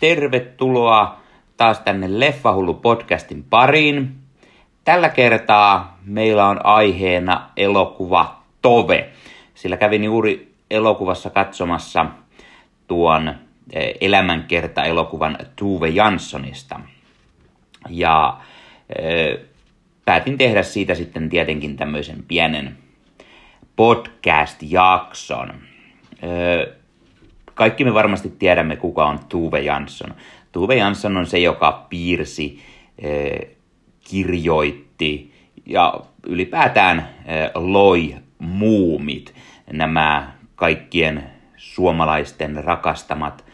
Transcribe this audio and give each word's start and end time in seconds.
tervetuloa 0.00 1.20
taas 1.56 1.80
tänne 1.80 2.20
Leffahullu 2.20 2.74
podcastin 2.74 3.44
pariin. 3.50 4.14
Tällä 4.84 5.08
kertaa 5.08 5.98
meillä 6.04 6.46
on 6.46 6.66
aiheena 6.66 7.50
elokuva 7.56 8.42
Tove, 8.62 9.08
sillä 9.54 9.76
kävin 9.76 10.04
juuri 10.04 10.54
elokuvassa 10.70 11.30
katsomassa 11.30 12.06
tuon 12.86 13.34
eh, 13.72 13.94
elämänkerta-elokuvan 14.00 15.38
Tuve 15.56 15.88
Janssonista. 15.88 16.80
Ja 17.90 18.28
äh, 18.28 19.46
päätin 20.04 20.38
tehdä 20.38 20.62
siitä 20.62 20.94
sitten 20.94 21.28
tietenkin 21.28 21.76
tämmöisen 21.76 22.24
pienen 22.28 22.78
podcast-jakson. 23.76 25.50
Äh, 25.50 26.77
kaikki 27.58 27.84
me 27.84 27.94
varmasti 27.94 28.32
tiedämme, 28.38 28.76
kuka 28.76 29.06
on 29.06 29.18
Tuve 29.28 29.60
Jansson. 29.60 30.14
Tuve 30.52 30.76
Jansson 30.76 31.16
on 31.16 31.26
se, 31.26 31.38
joka 31.38 31.86
piirsi, 31.88 32.62
eh, 32.98 33.56
kirjoitti 34.10 35.32
ja 35.66 35.94
ylipäätään 36.26 36.98
eh, 36.98 37.50
loi 37.54 38.16
muumit, 38.38 39.34
nämä 39.72 40.32
kaikkien 40.54 41.30
suomalaisten 41.56 42.64
rakastamat 42.64 43.44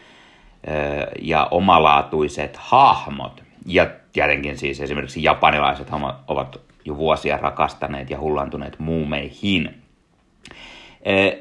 eh, 0.63 0.73
ja 1.21 1.47
omalaatuiset 1.51 2.57
hahmot. 2.57 3.43
Ja 3.65 3.87
tietenkin 4.11 4.57
siis 4.57 4.81
esimerkiksi 4.81 5.23
japanilaiset 5.23 5.87
ovat 6.27 6.61
jo 6.85 6.97
vuosia 6.97 7.37
rakastaneet 7.37 8.09
ja 8.09 8.19
hullantuneet 8.19 8.79
muumeihin. 8.79 9.81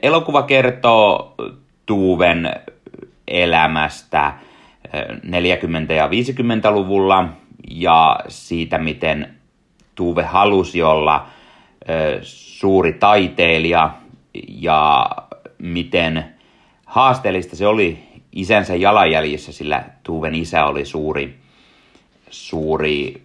Elokuva 0.02 0.42
kertoo 0.42 1.34
Tuuven 1.86 2.50
elämästä 3.28 4.32
40- 4.92 5.92
ja 5.92 6.08
50-luvulla 6.08 7.28
ja 7.70 8.20
siitä, 8.28 8.78
miten 8.78 9.34
Tuve 9.94 10.22
halusi 10.22 10.82
olla 10.82 11.26
suuri 12.22 12.92
taiteilija 12.92 13.90
ja 14.48 15.10
miten 15.58 16.34
haasteellista 16.86 17.56
se 17.56 17.66
oli 17.66 17.98
isänsä 18.32 18.74
jalanjäljissä, 18.74 19.52
sillä 19.52 19.84
Tuven 20.02 20.34
isä 20.34 20.64
oli 20.64 20.84
suuri, 20.84 21.38
suuri 22.30 23.22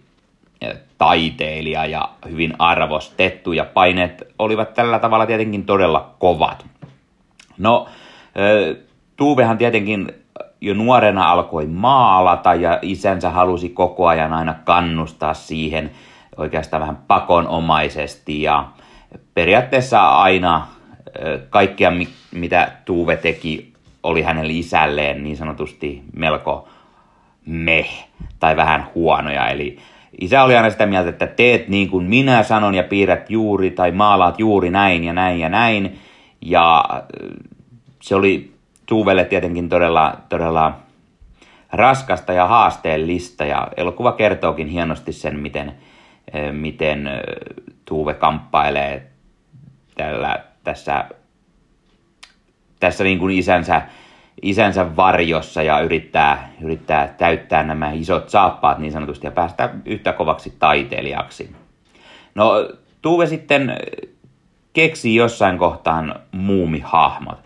taiteilija 0.98 1.86
ja 1.86 2.08
hyvin 2.30 2.54
arvostettu 2.58 3.52
ja 3.52 3.64
paineet 3.64 4.28
olivat 4.38 4.74
tällä 4.74 4.98
tavalla 4.98 5.26
tietenkin 5.26 5.66
todella 5.66 6.14
kovat. 6.18 6.66
No, 7.58 7.88
Tuuvehan 9.16 9.58
tietenkin 9.58 10.12
jo 10.60 10.74
nuorena 10.74 11.30
alkoi 11.30 11.66
maalata 11.66 12.54
ja 12.54 12.78
isänsä 12.82 13.30
halusi 13.30 13.68
koko 13.68 14.06
ajan 14.06 14.32
aina 14.32 14.54
kannustaa 14.64 15.34
siihen 15.34 15.90
oikeastaan 16.36 16.80
vähän 16.80 16.98
pakonomaisesti 17.08 18.42
ja 18.42 18.68
periaatteessa 19.34 20.08
aina 20.08 20.66
kaikkea 21.50 21.92
mitä 22.32 22.72
Tuuve 22.84 23.16
teki 23.16 23.72
oli 24.02 24.22
hänelle 24.22 24.52
isälleen 24.52 25.24
niin 25.24 25.36
sanotusti 25.36 26.02
melko 26.16 26.68
meh 27.46 28.08
tai 28.38 28.56
vähän 28.56 28.86
huonoja. 28.94 29.48
Eli 29.48 29.78
isä 30.20 30.42
oli 30.42 30.56
aina 30.56 30.70
sitä 30.70 30.86
mieltä, 30.86 31.08
että 31.08 31.26
teet 31.26 31.68
niin 31.68 31.90
kuin 31.90 32.06
minä 32.06 32.42
sanon 32.42 32.74
ja 32.74 32.82
piirrät 32.82 33.30
juuri 33.30 33.70
tai 33.70 33.92
maalaat 33.92 34.38
juuri 34.38 34.70
näin 34.70 35.04
ja 35.04 35.12
näin 35.12 35.40
ja 35.40 35.48
näin. 35.48 35.98
Ja 36.40 36.84
se 38.00 38.14
oli 38.14 38.54
Tuuvelle 38.86 39.24
tietenkin 39.24 39.68
todella, 39.68 40.16
todella 40.28 40.80
raskasta 41.72 42.32
ja 42.32 42.46
haasteellista 42.46 43.44
ja 43.44 43.68
elokuva 43.76 44.12
kertookin 44.12 44.66
hienosti 44.68 45.12
sen, 45.12 45.38
miten, 45.38 45.74
eh, 46.32 46.52
miten 46.52 47.06
eh, 47.06 47.20
Tuuve 47.84 48.14
kamppailee 48.14 49.06
tällä, 49.94 50.44
tässä, 50.64 51.04
tässä 52.80 53.04
niin 53.04 53.18
kuin 53.18 53.38
isänsä, 53.38 53.82
isänsä 54.42 54.96
varjossa 54.96 55.62
ja 55.62 55.80
yrittää, 55.80 56.52
yrittää 56.62 57.14
täyttää 57.18 57.62
nämä 57.62 57.92
isot 57.92 58.28
saappaat 58.28 58.78
niin 58.78 58.92
sanotusti 58.92 59.26
ja 59.26 59.30
päästä 59.30 59.70
yhtä 59.84 60.12
kovaksi 60.12 60.56
taiteilijaksi. 60.58 61.54
No 62.34 62.52
Tuuve 63.02 63.26
sitten 63.26 63.76
keksi 64.72 65.14
jossain 65.14 65.58
kohtaan 65.58 66.20
muumihahmot. 66.32 67.38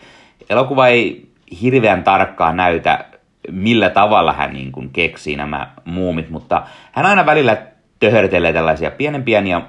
Elokuva 0.51 0.89
ei 0.89 1.29
hirveän 1.63 2.05
tarkkaan 2.05 2.57
näytä, 2.57 3.05
millä 3.51 3.91
tavalla 3.91 4.33
hän 4.33 4.53
niin 4.53 4.73
kuin 4.73 4.91
keksii 4.91 5.37
nämä 5.37 5.71
muumit, 5.85 6.31
mutta 6.31 6.63
hän 6.93 7.07
aina 7.07 7.27
välillä 7.27 7.57
töhörtelee 8.01 8.53
tällaisia 8.53 8.91
pienen 8.91 9.23
pieniä 9.23 9.63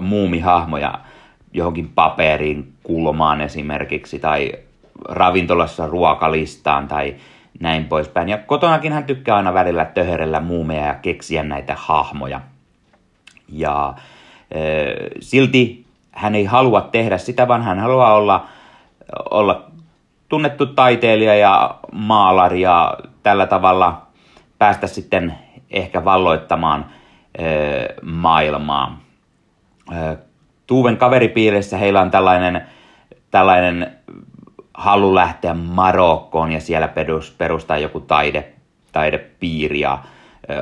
muumihahmoja 0.00 0.98
johonkin 1.52 1.90
paperiin, 1.94 2.72
kulmaan 2.82 3.40
esimerkiksi, 3.40 4.18
tai 4.18 4.52
ravintolassa 5.08 5.86
ruokalistaan 5.86 6.88
tai 6.88 7.16
näin 7.60 7.84
poispäin. 7.84 8.28
Ja 8.28 8.38
kotonakin 8.38 8.92
hän 8.92 9.04
tykkää 9.04 9.36
aina 9.36 9.54
välillä 9.54 9.84
töhörellä 9.84 10.40
muumeja 10.40 10.86
ja 10.86 10.94
keksiä 10.94 11.42
näitä 11.42 11.74
hahmoja. 11.78 12.40
Ja 13.52 13.94
e, 14.50 14.60
silti 15.20 15.84
hän 16.12 16.34
ei 16.34 16.44
halua 16.44 16.80
tehdä 16.80 17.18
sitä, 17.18 17.48
vaan 17.48 17.62
hän 17.62 17.78
haluaa 17.78 18.14
olla, 18.14 18.46
olla 19.30 19.67
tunnettu 20.28 20.66
taiteilija 20.66 21.34
ja 21.34 21.74
maalari 21.92 22.60
ja 22.60 22.98
tällä 23.22 23.46
tavalla 23.46 24.06
päästä 24.58 24.86
sitten 24.86 25.34
ehkä 25.70 26.04
valloittamaan 26.04 26.86
maailmaa. 28.02 29.00
Tuuven 30.66 30.96
kaveripiirissä 30.96 31.76
heillä 31.76 32.00
on 32.00 32.10
tällainen, 32.10 32.66
tällainen 33.30 33.92
halu 34.74 35.14
lähteä 35.14 35.54
Marokkoon 35.54 36.52
ja 36.52 36.60
siellä 36.60 36.88
perustaa 37.38 37.78
joku 37.78 38.00
taide, 38.00 38.52
taidepiiri 38.92 39.80
ja 39.80 39.98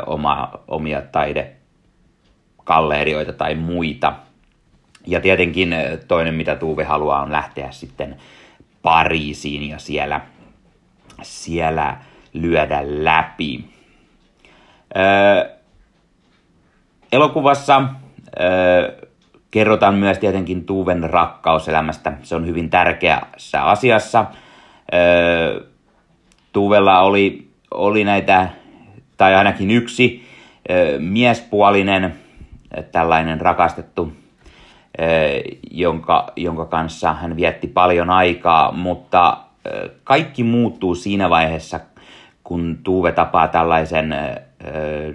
oma, 0.06 0.50
omia 0.68 1.02
taidekallerioita 1.02 3.32
tai 3.32 3.54
muita. 3.54 4.12
Ja 5.06 5.20
tietenkin 5.20 5.74
toinen, 6.08 6.34
mitä 6.34 6.56
Tuuve 6.56 6.84
haluaa, 6.84 7.22
on 7.22 7.32
lähteä 7.32 7.70
sitten 7.70 8.16
Pariisiin 8.86 9.68
ja 9.68 9.78
siellä, 9.78 10.20
siellä 11.22 11.96
lyödä 12.32 12.80
läpi. 12.84 13.64
Öö, 14.96 15.50
elokuvassa 17.12 17.82
öö, 18.40 19.06
kerrotaan 19.50 19.94
myös 19.94 20.18
tietenkin 20.18 20.66
Tuuven 20.66 21.10
rakkauselämästä. 21.10 22.12
Se 22.22 22.36
on 22.36 22.46
hyvin 22.46 22.70
tärkeässä 22.70 23.62
asiassa. 23.62 24.26
Öö, 24.94 25.60
Tuuvella 26.52 27.00
oli, 27.00 27.48
oli 27.70 28.04
näitä, 28.04 28.48
tai 29.16 29.34
ainakin 29.34 29.70
yksi 29.70 30.28
öö, 30.70 30.98
miespuolinen 30.98 32.14
tällainen 32.92 33.40
rakastettu 33.40 34.12
jonka, 35.70 36.26
jonka 36.36 36.66
kanssa 36.66 37.12
hän 37.12 37.36
vietti 37.36 37.66
paljon 37.66 38.10
aikaa, 38.10 38.72
mutta 38.72 39.38
kaikki 40.04 40.42
muuttuu 40.42 40.94
siinä 40.94 41.30
vaiheessa, 41.30 41.80
kun 42.44 42.78
Tuve 42.82 43.12
tapaa 43.12 43.48
tällaisen 43.48 44.14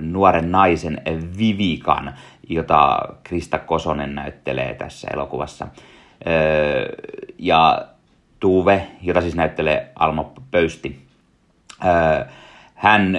nuoren 0.01 0.51
naisen 0.51 1.01
Vivikan, 1.37 2.13
jota 2.49 2.99
Krista 3.23 3.59
Kosonen 3.59 4.15
näyttelee 4.15 4.73
tässä 4.73 5.07
elokuvassa. 5.13 5.67
Ja 7.39 7.85
Tuve, 8.39 8.87
jota 9.01 9.21
siis 9.21 9.35
näyttelee 9.35 9.91
Alma 9.95 10.31
Pöysti, 10.51 11.01
hän, 12.75 13.17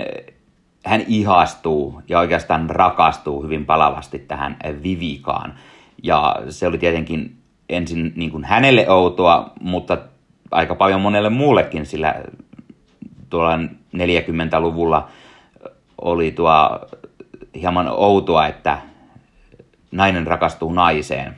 hän 0.85 1.05
ihastuu 1.07 2.03
ja 2.09 2.19
oikeastaan 2.19 2.71
rakastuu 2.71 3.43
hyvin 3.43 3.67
palavasti 3.67 4.19
tähän 4.19 4.57
Vivikaan. 4.83 5.55
Ja 6.03 6.37
se 6.49 6.67
oli 6.67 6.79
tietenkin 6.79 7.37
ensin 7.69 8.13
niin 8.17 8.31
kuin 8.31 8.45
hänelle 8.45 8.91
outoa, 8.91 9.53
mutta 9.61 9.99
aika 10.51 10.75
paljon 10.75 11.01
monelle 11.01 11.31
muullekin, 11.31 11.87
sillä 11.87 12.15
tuolla 13.31 13.59
40-luvulla 13.97 15.09
oli 16.01 16.31
tuo 16.31 16.81
hieman 17.55 17.89
outoa, 17.89 18.47
että 18.47 18.79
nainen 19.91 20.27
rakastuu 20.27 20.73
naiseen. 20.73 21.37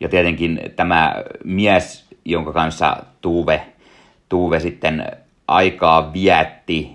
Ja 0.00 0.08
tietenkin 0.08 0.60
tämä 0.76 1.14
mies, 1.44 2.08
jonka 2.24 2.52
kanssa 2.52 2.96
Tuve, 3.20 3.66
Tuve 4.28 4.60
sitten 4.60 5.06
aikaa 5.48 6.12
vietti, 6.12 6.90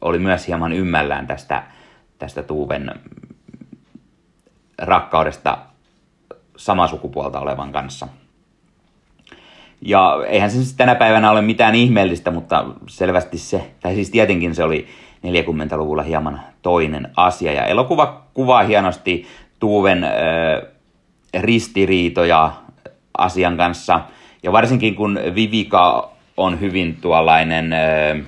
oli 0.00 0.18
myös 0.18 0.48
hieman 0.48 0.72
ymmällään 0.72 1.26
tästä, 1.26 1.62
tästä 2.18 2.42
Tuuven 2.42 2.90
rakkaudesta 4.78 5.58
samaa 6.56 6.86
sukupuolta 6.86 7.40
olevan 7.40 7.72
kanssa. 7.72 8.08
Ja 9.82 10.24
eihän 10.28 10.50
se 10.50 10.56
siis 10.56 10.74
tänä 10.74 10.94
päivänä 10.94 11.30
ole 11.30 11.42
mitään 11.42 11.74
ihmeellistä, 11.74 12.30
mutta 12.30 12.64
selvästi 12.88 13.38
se, 13.38 13.70
tai 13.80 13.94
siis 13.94 14.10
tietenkin 14.10 14.54
se 14.54 14.64
oli 14.64 14.86
40-luvulla 15.26 16.02
hieman 16.02 16.40
toinen 16.62 17.10
asia. 17.16 17.52
Ja 17.52 17.66
elokuva 17.66 18.22
kuvaa 18.34 18.62
hienosti 18.62 19.26
Tuuven 19.58 20.04
äh, 20.04 20.10
ristiriitoja 21.40 22.52
asian 23.18 23.56
kanssa. 23.56 24.00
Ja 24.42 24.52
varsinkin 24.52 24.94
kun 24.94 25.20
Vivika 25.34 26.10
on 26.36 26.60
hyvin 26.60 26.96
tuollainen, 27.00 27.72
äh, 27.72 28.26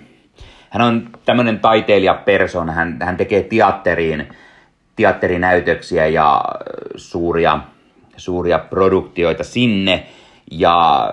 hän 0.70 0.82
on 0.82 1.10
tämmöinen 1.24 1.58
taiteilijapersona, 1.58 2.72
hän, 2.72 2.98
hän 3.02 3.16
tekee 3.16 3.42
teatteriin, 3.42 4.28
teatterinäytöksiä 5.00 6.06
ja 6.06 6.44
suuria, 6.96 7.60
suuria 8.16 8.58
produktioita 8.58 9.44
sinne. 9.44 10.06
Ja 10.50 11.08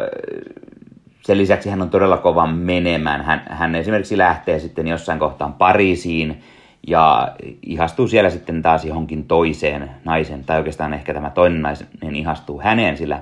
sen 1.22 1.38
lisäksi 1.38 1.70
hän 1.70 1.82
on 1.82 1.90
todella 1.90 2.18
kova 2.18 2.48
menemään. 2.48 3.22
Hän, 3.22 3.46
hän 3.50 3.76
esimerkiksi 3.76 4.18
lähtee 4.18 4.60
sitten 4.60 4.88
jossain 4.88 5.20
kohtaan 5.20 5.54
Pariisiin 5.54 6.42
ja 6.88 7.32
ihastuu 7.62 8.08
siellä 8.08 8.30
sitten 8.30 8.62
taas 8.62 8.86
johonkin 8.86 9.26
toiseen 9.26 9.90
naisen, 10.06 10.44
tai 10.44 10.58
oikeastaan 10.58 10.94
ehkä 10.94 11.14
tämä 11.14 11.30
toinen 11.30 11.62
nainen 11.62 12.16
ihastuu 12.16 12.62
häneen, 12.62 12.98
sillä 12.98 13.22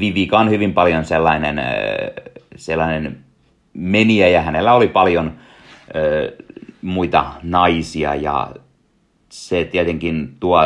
Vivika 0.00 0.38
on 0.38 0.50
hyvin 0.50 0.74
paljon 0.74 1.04
sellainen, 1.04 1.60
sellainen 2.56 3.18
meniä 3.74 4.28
ja 4.28 4.42
hänellä 4.42 4.74
oli 4.74 4.88
paljon 4.88 5.32
muita 6.82 7.24
naisia 7.42 8.14
ja 8.14 8.50
se 9.34 9.64
tietenkin 9.64 10.36
tuo 10.40 10.60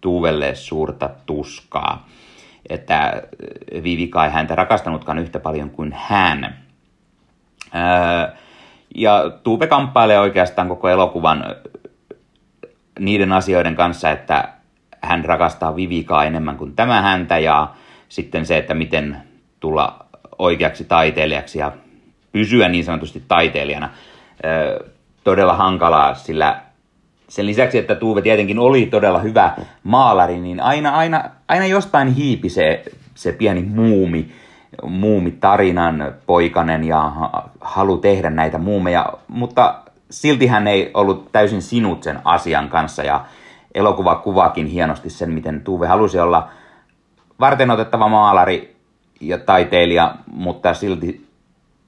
Tuuvelle 0.00 0.54
suurta 0.54 1.10
tuskaa 1.26 2.08
että 2.70 3.22
Vivika 3.82 4.24
ei 4.24 4.30
häntä 4.30 4.54
rakastanutkaan 4.54 5.18
yhtä 5.18 5.40
paljon 5.40 5.70
kuin 5.70 5.92
hän. 5.96 6.56
Ja 8.94 9.30
Tuupe 9.42 9.66
kamppailee 9.66 10.18
oikeastaan 10.18 10.68
koko 10.68 10.88
elokuvan 10.88 11.44
niiden 12.98 13.32
asioiden 13.32 13.76
kanssa, 13.76 14.10
että 14.10 14.48
hän 15.02 15.24
rakastaa 15.24 15.76
Vivikaa 15.76 16.24
enemmän 16.24 16.56
kuin 16.56 16.76
tämä 16.76 17.02
häntä 17.02 17.38
ja 17.38 17.68
sitten 18.08 18.46
se, 18.46 18.56
että 18.56 18.74
miten 18.74 19.22
tulla 19.60 20.06
oikeaksi 20.38 20.84
taiteilijaksi 20.84 21.58
ja 21.58 21.72
pysyä 22.32 22.68
niin 22.68 22.84
sanotusti 22.84 23.22
taiteilijana. 23.28 23.90
Todella 25.24 25.54
hankalaa, 25.54 26.14
sillä 26.14 26.62
sen 27.32 27.46
lisäksi, 27.46 27.78
että 27.78 27.94
Tuve 27.94 28.22
tietenkin 28.22 28.58
oli 28.58 28.86
todella 28.86 29.18
hyvä 29.18 29.56
maalari, 29.82 30.40
niin 30.40 30.60
aina, 30.60 30.90
aina, 30.90 31.24
aina 31.48 31.66
jostain 31.66 32.08
hiipi 32.08 32.48
se, 32.48 32.84
se 33.14 33.32
pieni 33.32 33.62
muumi, 33.62 34.32
muumitarinan 34.82 36.14
poikanen 36.26 36.84
ja 36.84 37.12
halu 37.60 37.98
tehdä 37.98 38.30
näitä 38.30 38.58
muumeja, 38.58 39.12
mutta 39.28 39.74
silti 40.10 40.46
hän 40.46 40.66
ei 40.66 40.90
ollut 40.94 41.32
täysin 41.32 41.62
sinut 41.62 42.02
sen 42.02 42.18
asian 42.24 42.68
kanssa 42.68 43.02
ja 43.02 43.24
elokuva 43.74 44.14
kuvaakin 44.14 44.66
hienosti 44.66 45.10
sen, 45.10 45.32
miten 45.32 45.60
Tuve 45.60 45.86
halusi 45.86 46.18
olla 46.18 46.48
varten 47.40 47.70
otettava 47.70 48.08
maalari 48.08 48.76
ja 49.20 49.38
taiteilija, 49.38 50.14
mutta 50.32 50.74
silti 50.74 51.26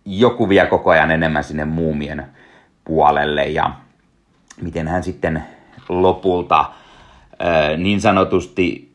joku 0.04 0.48
vie 0.48 0.66
koko 0.66 0.90
ajan 0.90 1.10
enemmän 1.10 1.44
sinne 1.44 1.64
muumien 1.64 2.26
puolelle 2.84 3.44
ja 3.44 3.83
miten 4.62 4.88
hän 4.88 5.02
sitten 5.02 5.44
lopulta 5.88 6.64
niin 7.76 8.00
sanotusti 8.00 8.92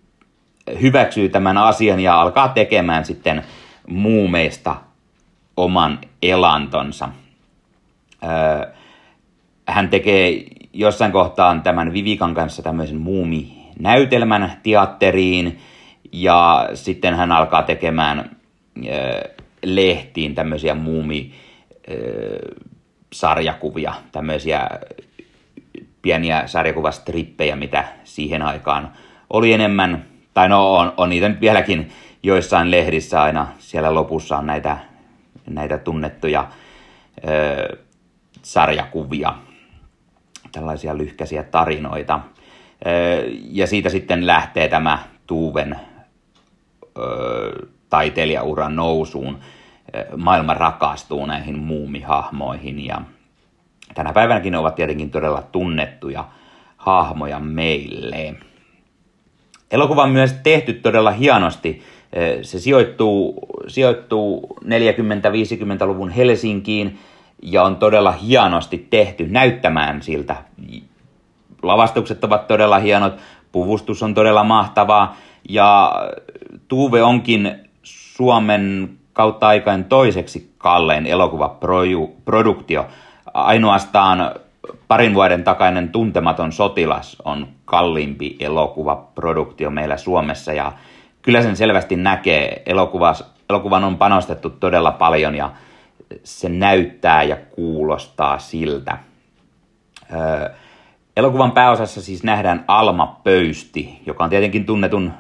hyväksyy 0.82 1.30
tämän 1.30 1.58
asian 1.58 2.00
ja 2.00 2.22
alkaa 2.22 2.50
tekemään 2.50 3.06
sitten 3.06 3.44
muumeista 3.88 4.76
oman 5.58 6.00
elantonsa. 6.22 7.10
Hän 9.68 9.90
tekee 9.90 10.44
jossain 10.74 11.12
kohtaan 11.12 11.62
tämän 11.62 11.94
Vivikan 11.94 12.34
kanssa 12.34 12.64
tämmöisen 12.64 12.98
muuminäytelmän 12.98 14.54
teatteriin 14.64 15.60
ja 16.12 16.70
sitten 16.74 17.16
hän 17.16 17.32
alkaa 17.32 17.64
tekemään 17.64 18.38
lehtiin 19.64 20.36
tämmöisiä 20.36 20.76
muumi 20.76 21.34
sarjakuvia, 23.14 23.94
tämmöisiä 24.12 24.70
pieniä 26.02 26.44
sarjakuvastrippejä, 26.46 27.56
mitä 27.56 27.84
siihen 28.04 28.42
aikaan 28.42 28.92
oli 29.30 29.54
enemmän, 29.54 30.06
tai 30.34 30.50
no 30.50 30.76
on, 30.76 30.94
on 30.98 31.10
niitä 31.10 31.30
nyt 31.30 31.42
vieläkin 31.42 31.92
joissain 32.24 32.72
lehdissä 32.72 33.22
aina 33.22 33.48
siellä 33.58 33.94
lopussa 33.94 34.38
on 34.38 34.46
näitä, 34.46 34.78
näitä 35.50 35.78
tunnettuja 35.78 36.48
ö, 37.28 37.78
sarjakuvia, 38.42 39.34
tällaisia 40.52 40.98
lyhkäisiä 40.98 41.44
tarinoita. 41.44 42.20
Ö, 42.86 43.30
ja 43.52 43.68
siitä 43.68 43.90
sitten 43.90 44.28
lähtee 44.28 44.68
tämä 44.68 45.00
Tuuven 45.28 45.80
taiteilijauran 47.90 48.76
nousuun. 48.76 49.40
Maailma 50.18 50.54
rakastuu 50.54 51.26
näihin 51.26 51.60
muumihahmoihin 51.60 52.86
ja 52.86 53.02
tänä 53.94 54.14
päivänäkin 54.14 54.56
ovat 54.56 54.76
tietenkin 54.76 55.12
todella 55.12 55.42
tunnettuja 55.42 56.26
hahmoja 56.78 57.40
meille. 57.40 58.34
Elokuva 59.72 60.04
on 60.04 60.12
myös 60.12 60.34
tehty 60.44 60.74
todella 60.74 61.12
hienosti. 61.12 61.82
Se 62.42 62.60
sijoittuu, 62.60 63.48
sijoittuu 63.68 64.58
40-50-luvun 64.66 66.10
Helsinkiin 66.10 67.00
ja 67.44 67.64
on 67.64 67.76
todella 67.76 68.12
hienosti 68.12 68.88
tehty 68.90 69.28
näyttämään 69.28 70.02
siltä. 70.02 70.36
Lavastukset 71.64 72.24
ovat 72.24 72.48
todella 72.48 72.80
hienot, 72.80 73.14
puvustus 73.52 74.04
on 74.04 74.14
todella 74.14 74.44
mahtavaa 74.44 75.18
ja 75.50 75.92
Tuve 76.68 77.04
onkin 77.04 77.56
Suomen 77.84 78.90
kautta 79.14 79.48
aikain 79.48 79.84
toiseksi 79.86 80.54
kallein 80.58 81.06
elokuvaproduktio 81.06 82.88
ainoastaan 83.34 84.32
parin 84.88 85.14
vuoden 85.14 85.44
takainen 85.44 85.90
Tuntematon 85.90 86.52
sotilas 86.52 87.18
on 87.26 87.48
kalliimpi 87.66 88.38
elokuvaproduktio 88.40 89.70
meillä 89.70 89.98
Suomessa 89.98 90.54
ja 90.54 90.72
kyllä 91.22 91.42
sen 91.42 91.56
selvästi 91.56 91.96
näkee. 91.96 92.64
Elokuvas, 92.66 93.34
elokuvan 93.50 93.84
on 93.84 93.98
panostettu 93.98 94.50
todella 94.50 94.92
paljon 94.92 95.36
ja 95.36 95.52
se 96.24 96.50
näyttää 96.50 97.24
ja 97.24 97.36
kuulostaa 97.56 98.40
siltä. 98.40 98.98
Öö, 100.14 100.50
elokuvan 101.18 101.52
pääosassa 101.52 102.02
siis 102.02 102.24
nähdään 102.24 102.64
Alma 102.68 103.20
Pöysti, 103.24 104.02
joka 104.06 104.24
on 104.24 104.30
tietenkin 104.30 104.66
tunnetun 104.66 105.14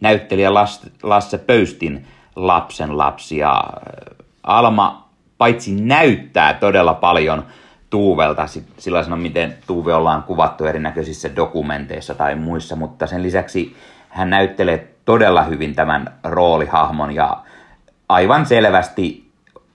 näyttelijä 0.00 0.54
Lasse 1.02 1.38
Pöystin 1.38 2.06
lapsen 2.36 2.98
lapsi. 2.98 3.36
Alma 4.42 5.01
paitsi 5.42 5.74
näyttää 5.80 6.54
todella 6.54 6.94
paljon 6.94 7.44
Tuuvelta 7.90 8.46
sellaisena, 8.78 9.16
miten 9.16 9.54
Tuuve 9.66 9.94
ollaan 9.94 10.22
kuvattu 10.22 10.64
erinäköisissä 10.64 11.36
dokumenteissa 11.36 12.14
tai 12.14 12.34
muissa, 12.34 12.76
mutta 12.76 13.06
sen 13.06 13.22
lisäksi 13.22 13.76
hän 14.08 14.30
näyttelee 14.30 14.88
todella 15.04 15.42
hyvin 15.42 15.74
tämän 15.74 16.14
roolihahmon 16.24 17.14
ja 17.14 17.42
aivan 18.08 18.46
selvästi 18.46 19.30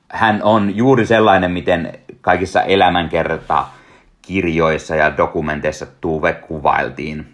hän 0.10 0.44
on 0.44 0.76
juuri 0.76 1.06
sellainen, 1.06 1.52
miten 1.52 1.94
kaikissa 2.22 2.62
elämänkerta 2.62 3.66
kirjoissa 4.22 4.96
ja 4.96 5.18
dokumenteissa 5.18 5.86
Tuve 6.02 6.34
kuvailtiin. 6.34 7.34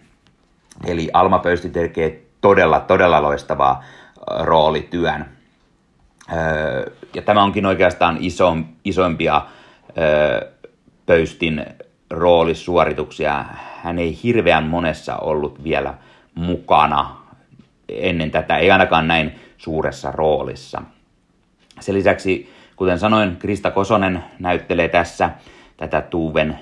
Eli 0.85 1.09
Alma 1.13 1.39
Pöysti 1.39 1.69
tekee 1.69 2.21
todella, 2.41 2.79
todella 2.79 3.21
loistavaa 3.21 3.83
roolityön. 4.39 5.25
Ja 7.15 7.21
tämä 7.21 7.43
onkin 7.43 7.65
oikeastaan 7.65 8.17
iso, 8.19 8.57
isoimpia 8.85 9.41
Pöystin 11.05 11.65
roolisuorituksia. 12.09 13.45
Hän 13.83 13.99
ei 13.99 14.19
hirveän 14.23 14.63
monessa 14.63 15.17
ollut 15.17 15.63
vielä 15.63 15.93
mukana 16.35 17.15
ennen 17.89 18.31
tätä, 18.31 18.57
ei 18.57 18.71
ainakaan 18.71 19.07
näin 19.07 19.39
suuressa 19.57 20.11
roolissa. 20.11 20.81
Sen 21.79 21.95
lisäksi, 21.95 22.53
kuten 22.75 22.99
sanoin, 22.99 23.37
Krista 23.37 23.71
Kosonen 23.71 24.23
näyttelee 24.39 24.87
tässä 24.87 25.29
tätä 25.77 26.01
Tuuven 26.01 26.59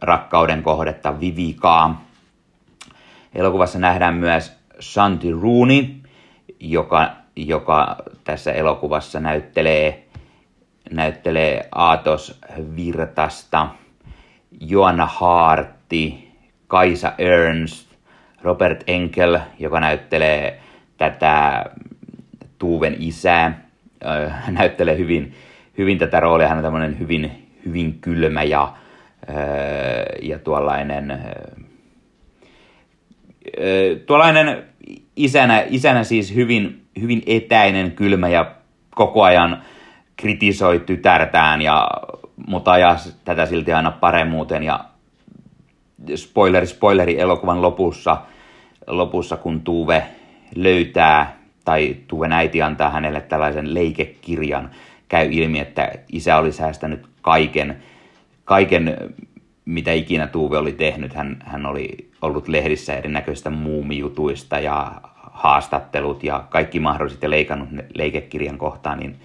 rakkauden 0.00 0.62
kohdetta 0.62 1.20
Vivikaa. 1.20 2.04
Elokuvassa 3.34 3.78
nähdään 3.78 4.14
myös 4.14 4.52
Shanti 4.80 5.32
Rooney, 5.32 5.86
joka, 6.60 7.10
joka 7.46 7.96
tässä 8.24 8.52
elokuvassa 8.52 9.20
näyttelee 9.20 10.04
näyttelee 10.90 11.68
Aatos 11.72 12.40
Virtasta, 12.76 13.68
Joanna 14.60 15.06
Hartti, 15.06 16.28
Kaisa 16.66 17.12
Ernst, 17.18 17.88
Robert 18.42 18.84
Enkel, 18.86 19.38
joka 19.58 19.80
näyttelee 19.80 20.60
tätä 20.96 21.64
Tuuven 22.58 22.96
isää, 22.98 23.68
hän 24.28 24.54
näyttelee 24.54 24.98
hyvin, 24.98 25.34
hyvin 25.78 25.98
tätä 25.98 26.20
roolia. 26.20 26.48
Hän 26.48 26.58
on 26.58 26.64
tämmöinen 26.64 26.98
hyvin, 26.98 27.48
hyvin 27.66 27.98
kylmä 28.00 28.42
ja, 28.42 28.74
ja 30.22 30.38
tuollainen, 30.38 31.18
tuollainen 34.06 34.64
isänä, 35.16 35.64
isänä 35.68 36.04
siis 36.04 36.34
hyvin, 36.34 36.87
hyvin 37.00 37.22
etäinen, 37.26 37.92
kylmä 37.92 38.28
ja 38.28 38.50
koko 38.94 39.22
ajan 39.22 39.62
kritisoi 40.16 40.78
tytärtään, 40.78 41.62
ja, 41.62 41.88
mutta 42.46 42.72
ajaa 42.72 42.96
tätä 43.24 43.46
silti 43.46 43.72
aina 43.72 43.90
paremmuuteen. 43.90 44.62
Ja 44.62 44.84
spoileri, 46.14 46.66
spoileri 46.66 47.20
elokuvan 47.20 47.62
lopussa, 47.62 48.16
lopussa 48.86 49.36
kun 49.36 49.60
Tuve 49.60 50.02
löytää, 50.56 51.36
tai 51.64 51.96
Tuven 52.06 52.32
äiti 52.32 52.62
antaa 52.62 52.90
hänelle 52.90 53.20
tällaisen 53.20 53.74
leikekirjan, 53.74 54.70
käy 55.08 55.28
ilmi, 55.30 55.58
että 55.58 55.92
isä 56.12 56.36
oli 56.38 56.52
säästänyt 56.52 57.06
kaiken, 57.22 57.82
kaiken 58.44 58.96
mitä 59.64 59.92
ikinä 59.92 60.26
Tuve 60.26 60.58
oli 60.58 60.72
tehnyt. 60.72 61.14
Hän, 61.14 61.36
hän 61.44 61.66
oli 61.66 62.10
ollut 62.22 62.48
lehdissä 62.48 62.94
erinäköistä 62.94 63.50
muumijutuista 63.50 64.58
ja 64.60 64.92
haastattelut 65.38 66.24
ja 66.24 66.44
kaikki 66.50 66.80
mahdolliset 66.80 67.22
ja 67.22 67.30
leikannut 67.30 67.68
leikekirjan 67.94 68.58
kohtaan, 68.58 68.98
niin 68.98 69.16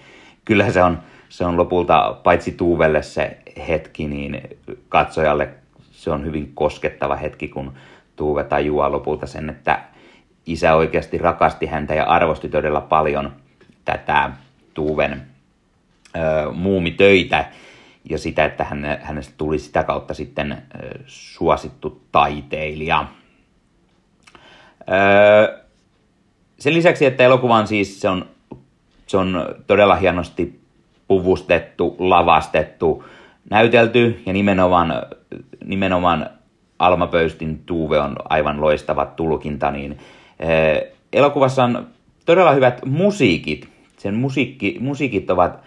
kyllä 0.44 0.70
se 0.70 0.82
on, 0.82 0.98
se 1.28 1.44
on 1.44 1.56
lopulta 1.56 2.16
paitsi 2.22 2.52
Tuuvelle 2.52 3.02
se 3.02 3.38
hetki, 3.68 4.08
niin 4.08 4.42
katsojalle 4.88 5.48
se 5.90 6.10
on 6.10 6.24
hyvin 6.24 6.52
koskettava 6.54 7.16
hetki, 7.16 7.48
kun 7.48 7.72
Tuuve 8.16 8.44
tajuaa 8.44 8.92
lopulta 8.92 9.26
sen, 9.26 9.50
että 9.50 9.82
isä 10.46 10.74
oikeasti 10.74 11.18
rakasti 11.18 11.66
häntä 11.66 11.94
ja 11.94 12.04
arvosti 12.04 12.48
todella 12.48 12.80
paljon 12.80 13.32
tätä 13.84 14.30
Tuuven 14.74 15.22
ö, 16.16 16.52
muumitöitä 16.52 17.44
ja 18.10 18.18
sitä, 18.18 18.44
että 18.44 18.64
hän, 18.64 18.98
hänestä 19.02 19.34
tuli 19.36 19.58
sitä 19.58 19.84
kautta 19.84 20.14
sitten 20.14 20.52
ö, 20.52 20.98
suosittu 21.06 22.02
taiteilija. 22.12 23.06
Ö, 24.88 25.63
sen 26.64 26.74
lisäksi, 26.74 27.06
että 27.06 27.24
elokuva 27.24 27.56
on 27.56 27.66
siis 27.66 28.00
se 28.00 28.08
on, 28.08 28.26
se 29.06 29.16
on 29.16 29.54
todella 29.66 29.96
hienosti 29.96 30.60
puvustettu, 31.08 31.96
lavastettu, 31.98 33.04
näytelty 33.50 34.22
ja 34.26 34.32
nimenomaan, 34.32 35.02
nimenomaan 35.64 36.30
Alma 36.78 37.06
Pöystin 37.06 37.58
Tuuve 37.66 38.00
on 38.00 38.16
aivan 38.28 38.60
loistava 38.60 39.06
tulkinta, 39.06 39.70
niin 39.70 39.98
eh, 40.40 40.82
elokuvassa 41.12 41.64
on 41.64 41.86
todella 42.26 42.52
hyvät 42.52 42.84
musiikit. 42.84 43.68
Sen 43.96 44.14
musiikki, 44.14 44.76
musiikit 44.80 45.30
ovat 45.30 45.58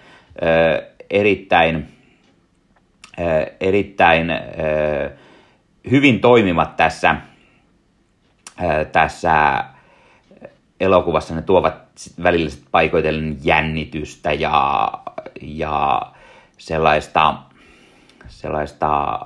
eh, 0.42 0.84
erittäin, 1.10 1.88
eh, 3.18 3.52
erittäin 3.60 4.30
eh, 4.30 5.12
hyvin 5.92 6.20
toimivat 6.20 6.76
tässä, 6.76 7.16
eh, 8.62 8.88
tässä 8.92 9.64
elokuvassa 10.80 11.36
ne 11.36 11.42
tuovat 11.42 11.76
välillä 12.24 12.50
paikoitellen 12.72 13.38
jännitystä 13.44 14.34
ja, 14.34 14.92
ja 15.42 16.02
sellaista, 16.58 17.36
sellaista 18.28 19.20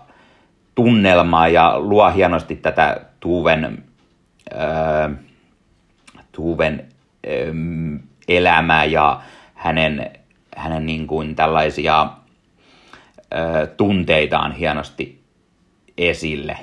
tunnelmaa 0.76 1.48
ja 1.48 1.80
luo 1.80 2.12
hienosti 2.12 2.56
tätä 2.56 3.02
Tuuven, 3.20 3.84
äh, 4.54 5.12
Tuuven 6.32 6.86
äh, 7.28 8.02
elämää 8.28 8.86
ja 8.86 9.22
hänen, 9.56 10.12
hänen 10.58 10.86
niin 10.86 11.08
kuin 11.08 11.36
tällaisia 11.36 12.02
äh, 12.02 12.10
tunteitaan 13.78 14.52
hienosti 14.52 15.22
esille. 15.98 16.58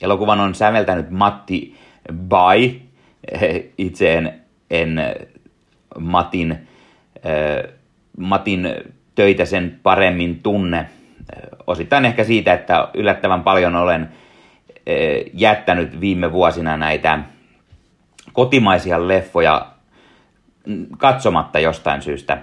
Elokuvan 0.00 0.40
on 0.40 0.54
säveltänyt 0.54 1.10
Matti 1.10 1.76
Bai, 2.12 2.80
itse 3.78 4.14
en, 4.14 4.40
en 4.70 5.00
Matin, 5.98 6.52
äh, 6.52 7.72
Matin 8.16 8.68
töitä 9.14 9.44
sen 9.44 9.80
paremmin 9.82 10.42
tunne. 10.42 10.86
Osittain 11.66 12.04
ehkä 12.04 12.24
siitä, 12.24 12.52
että 12.52 12.88
yllättävän 12.94 13.42
paljon 13.42 13.76
olen 13.76 14.02
äh, 14.02 14.08
jättänyt 15.34 16.00
viime 16.00 16.32
vuosina 16.32 16.76
näitä 16.76 17.18
kotimaisia 18.32 19.08
leffoja 19.08 19.66
katsomatta 20.98 21.58
jostain 21.58 22.02
syystä. 22.02 22.38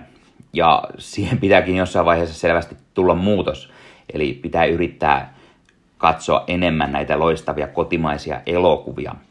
Ja 0.53 0.84
siihen 0.98 1.38
pitääkin 1.38 1.75
jossain 1.75 2.06
vaiheessa 2.06 2.39
selvästi 2.39 2.75
tulla 2.94 3.15
muutos. 3.15 3.72
Eli 4.13 4.39
pitää 4.41 4.65
yrittää 4.65 5.34
katsoa 5.98 6.44
enemmän 6.48 6.91
näitä 6.91 7.20
loistavia 7.20 7.67
kotimaisia 7.67 8.41
elokuvia– 8.46 9.15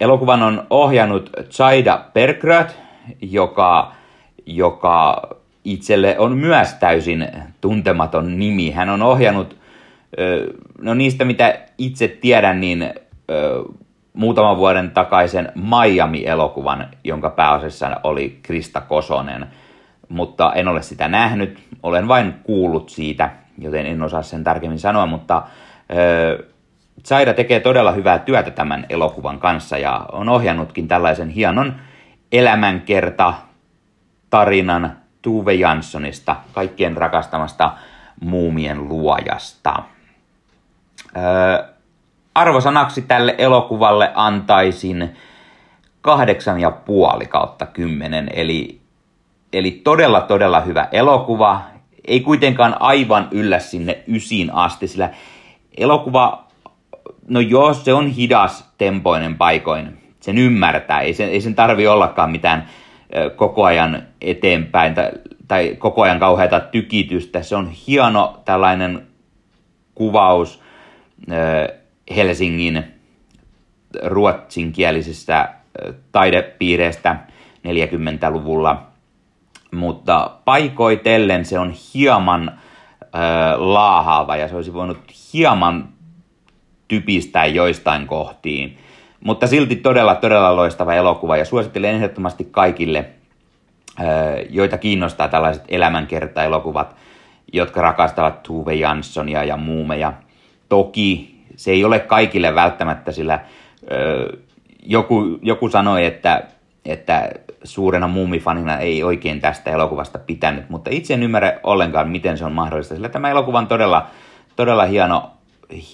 elokuvan 0.00 0.42
on 0.42 0.66
ohjannut 0.70 1.30
Zaida 1.50 2.04
Perkröt, 2.12 2.78
joka, 3.20 3.92
joka 4.46 5.28
itselle 5.64 6.18
on 6.18 6.36
myös 6.36 6.74
täysin 6.74 7.28
tuntematon 7.60 8.38
nimi. 8.38 8.70
Hän 8.70 8.88
on 8.88 9.02
ohjannut, 9.02 9.56
no 10.80 10.94
niistä 10.94 11.24
mitä 11.24 11.58
itse 11.78 12.08
tiedän, 12.08 12.60
niin 12.60 12.94
muutaman 14.12 14.56
vuoden 14.56 14.90
takaisen 14.90 15.52
Miami-elokuvan, 15.54 16.88
jonka 17.04 17.30
pääosassa 17.30 18.00
oli 18.04 18.38
Krista 18.42 18.80
Kosonen. 18.80 19.46
Mutta 20.08 20.52
en 20.52 20.68
ole 20.68 20.82
sitä 20.82 21.08
nähnyt, 21.08 21.58
olen 21.82 22.08
vain 22.08 22.34
kuullut 22.42 22.88
siitä, 22.88 23.30
joten 23.58 23.86
en 23.86 24.02
osaa 24.02 24.22
sen 24.22 24.44
tarkemmin 24.44 24.78
sanoa, 24.78 25.06
mutta 25.06 25.42
Zaida 27.04 27.34
tekee 27.34 27.60
todella 27.60 27.92
hyvää 27.92 28.18
työtä 28.18 28.50
tämän 28.50 28.86
elokuvan 28.88 29.38
kanssa 29.38 29.78
ja 29.78 30.06
on 30.12 30.28
ohjannutkin 30.28 30.88
tällaisen 30.88 31.28
hienon 31.28 31.76
elämänkerta 32.32 33.34
tarinan 34.30 34.96
Tuve 35.22 35.54
Janssonista, 35.54 36.36
kaikkien 36.52 36.96
rakastamasta 36.96 37.72
muumien 38.20 38.88
luojasta. 38.88 39.82
Öö, 41.16 41.64
arvosanaksi 42.34 43.02
tälle 43.02 43.34
elokuvalle 43.38 44.12
antaisin 44.14 45.16
kahdeksan 46.00 46.60
ja 46.60 46.70
puoli 46.70 47.26
kautta 47.26 47.66
kymmenen, 47.66 48.30
eli, 48.34 48.80
eli 49.52 49.70
todella 49.70 50.20
todella 50.20 50.60
hyvä 50.60 50.88
elokuva. 50.92 51.60
Ei 52.06 52.20
kuitenkaan 52.20 52.76
aivan 52.80 53.28
yllä 53.30 53.58
sinne 53.58 54.02
ysiin 54.08 54.54
asti, 54.54 54.88
sillä 54.88 55.10
elokuva 55.76 56.44
no 57.32 57.40
joo, 57.40 57.74
se 57.74 57.92
on 57.94 58.06
hidas 58.06 58.72
tempoinen 58.78 59.34
paikoin. 59.34 59.98
Sen 60.20 60.38
ymmärtää. 60.38 61.00
Ei 61.00 61.14
sen, 61.14 61.28
ei 61.28 61.40
sen 61.40 61.54
tarvi 61.54 61.86
ollakaan 61.86 62.30
mitään 62.30 62.68
koko 63.36 63.64
ajan 63.64 64.02
eteenpäin 64.20 64.94
tai, 64.94 65.10
tai 65.48 65.76
koko 65.78 66.02
ajan 66.02 66.18
kauheata 66.18 66.60
tykitystä. 66.60 67.42
Se 67.42 67.56
on 67.56 67.70
hieno 67.86 68.40
tällainen 68.44 69.06
kuvaus 69.94 70.62
Helsingin 72.16 72.84
ruotsinkielisestä 74.02 75.54
taidepiireistä 76.12 77.16
40-luvulla, 77.68 78.86
mutta 79.72 80.30
paikoitellen 80.44 81.44
se 81.44 81.58
on 81.58 81.74
hieman 81.94 82.60
laahaava 83.56 84.36
ja 84.36 84.48
se 84.48 84.56
olisi 84.56 84.72
voinut 84.72 84.98
hieman 85.32 85.88
typistää 86.92 87.46
joistain 87.46 88.06
kohtiin. 88.06 88.78
Mutta 89.20 89.46
silti 89.46 89.76
todella, 89.76 90.14
todella 90.14 90.56
loistava 90.56 90.94
elokuva 90.94 91.36
ja 91.36 91.44
suosittelen 91.44 91.94
ehdottomasti 91.94 92.48
kaikille, 92.50 93.04
joita 94.50 94.78
kiinnostaa 94.78 95.28
tällaiset 95.28 95.64
elämänkerta-elokuvat, 95.68 96.96
jotka 97.52 97.82
rakastavat 97.82 98.42
Tuve 98.42 98.74
Janssonia 98.74 99.44
ja 99.44 99.56
muumeja. 99.56 100.12
Toki 100.68 101.40
se 101.56 101.70
ei 101.70 101.84
ole 101.84 101.98
kaikille 101.98 102.54
välttämättä, 102.54 103.12
sillä 103.12 103.40
joku, 104.82 105.38
joku 105.42 105.68
sanoi, 105.68 106.04
että, 106.04 106.42
että 106.84 107.30
suurena 107.64 108.08
muumifanina 108.08 108.78
ei 108.78 109.02
oikein 109.02 109.40
tästä 109.40 109.70
elokuvasta 109.70 110.18
pitänyt, 110.18 110.70
mutta 110.70 110.90
itse 110.90 111.14
en 111.14 111.22
ymmärrä 111.22 111.60
ollenkaan, 111.62 112.10
miten 112.10 112.38
se 112.38 112.44
on 112.44 112.52
mahdollista, 112.52 112.94
sillä 112.94 113.08
tämä 113.08 113.30
elokuva 113.30 113.58
on 113.58 113.66
todella, 113.66 114.06
todella 114.56 114.84
hieno, 114.84 115.30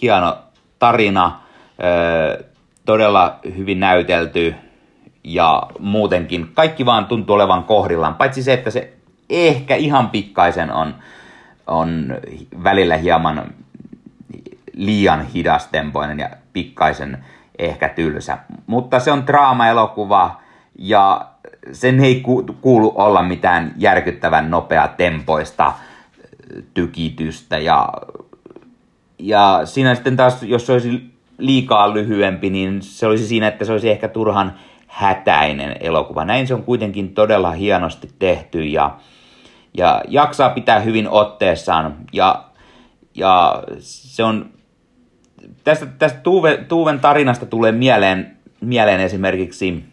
hieno 0.02 0.38
tarina, 0.78 1.40
todella 2.84 3.38
hyvin 3.56 3.80
näytelty 3.80 4.54
ja 5.24 5.62
muutenkin 5.78 6.50
kaikki 6.54 6.86
vaan 6.86 7.06
tuntuu 7.06 7.34
olevan 7.34 7.64
kohdillaan, 7.64 8.14
paitsi 8.14 8.42
se, 8.42 8.52
että 8.52 8.70
se 8.70 8.92
ehkä 9.30 9.74
ihan 9.74 10.10
pikkaisen 10.10 10.72
on, 10.72 10.94
on 11.66 12.14
välillä 12.64 12.96
hieman 12.96 13.54
liian 14.72 15.26
hidastempoinen 15.26 16.18
ja 16.18 16.30
pikkaisen 16.52 17.24
ehkä 17.58 17.88
tylsä. 17.88 18.38
Mutta 18.66 19.00
se 19.00 19.12
on 19.12 19.26
draama-elokuva 19.26 20.40
ja 20.78 21.26
sen 21.72 22.00
ei 22.00 22.22
kuulu 22.60 22.92
olla 22.96 23.22
mitään 23.22 23.72
järkyttävän 23.76 24.50
nopea 24.50 24.88
tempoista 24.88 25.72
tykitystä 26.74 27.58
ja, 27.58 27.88
ja 29.18 29.60
siinä 29.64 29.94
sitten 29.94 30.16
taas, 30.16 30.42
jos 30.42 30.66
se 30.66 30.72
olisi 30.72 31.10
liikaa 31.38 31.94
lyhyempi, 31.94 32.50
niin 32.50 32.82
se 32.82 33.06
olisi 33.06 33.26
siinä, 33.26 33.48
että 33.48 33.64
se 33.64 33.72
olisi 33.72 33.90
ehkä 33.90 34.08
turhan 34.08 34.52
hätäinen 34.86 35.76
elokuva. 35.80 36.24
Näin 36.24 36.46
se 36.46 36.54
on 36.54 36.62
kuitenkin 36.62 37.14
todella 37.14 37.50
hienosti 37.50 38.10
tehty 38.18 38.64
ja, 38.64 38.96
ja 39.74 40.02
jaksaa 40.08 40.50
pitää 40.50 40.80
hyvin 40.80 41.08
otteessaan 41.08 41.96
ja, 42.12 42.44
ja 43.14 43.62
se 43.78 44.24
on 44.24 44.50
tästä, 45.64 45.86
tästä 45.86 46.20
Tuve, 46.20 46.56
Tuven 46.56 47.00
tarinasta 47.00 47.46
tulee 47.46 47.72
mieleen, 47.72 48.36
mieleen 48.60 49.00
esimerkiksi 49.00 49.84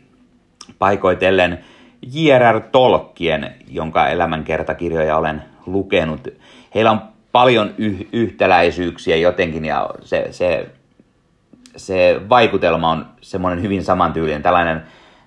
paikoitellen 0.79 1.59
J.R.R. 2.13 2.61
Tolkien, 2.61 3.55
jonka 3.67 4.07
elämänkertakirjoja 4.07 5.17
olen 5.17 5.43
lukenut. 5.65 6.27
Heillä 6.75 6.91
on 6.91 7.01
paljon 7.35 7.73
yh- 7.77 8.07
yhtäläisyyksiä 8.13 9.15
jotenkin 9.15 9.65
ja 9.65 9.89
se, 10.01 10.27
se, 10.31 10.69
se 11.77 12.21
vaikutelma 12.29 12.91
on 12.91 13.05
semmoinen 13.21 13.63
hyvin 13.63 13.83
samantyylinen, 13.83 14.41
tällainen 14.43 14.83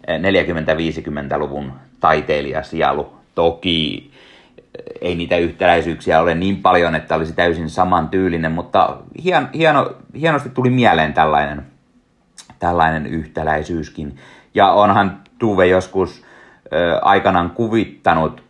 40-50-luvun 0.07 1.73
taiteilijasielu. 2.01 3.13
Toki 3.35 4.11
ei 5.01 5.15
niitä 5.15 5.37
yhtäläisyyksiä 5.37 6.21
ole 6.21 6.35
niin 6.35 6.57
paljon, 6.57 6.95
että 6.95 7.15
olisi 7.15 7.33
täysin 7.33 7.71
samantyylinen, 7.71 8.53
mutta 8.53 8.97
hien, 9.25 9.49
hieno, 9.55 9.93
hienosti 10.19 10.49
tuli 10.49 10.71
mieleen 10.71 11.13
tällainen, 11.13 11.67
tällainen 12.59 13.07
yhtäläisyyskin. 13.07 14.17
Ja 14.55 14.73
onhan 14.73 15.21
Tuve 15.39 15.67
joskus 15.67 16.25
ö, 16.73 16.99
aikanaan 17.03 17.51
kuvittanut 17.51 18.43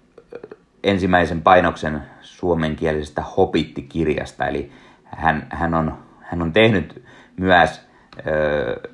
ensimmäisen 0.85 1.43
painoksen 1.43 2.03
suomenkielisestä 2.29 3.23
Hobitti-kirjasta, 3.23 4.47
eli 4.47 4.73
hän, 5.05 5.47
hän, 5.51 5.75
on, 5.75 5.99
hän 6.21 6.43
on 6.43 6.53
tehnyt 6.53 7.05
myös 7.37 7.81
ö, 8.27 8.91